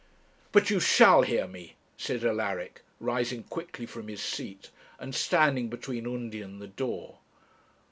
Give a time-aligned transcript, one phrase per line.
[0.51, 6.07] 'But you shall hear me,' said Alaric, rising quickly from his seat, and standing between
[6.07, 7.19] Undy and the door.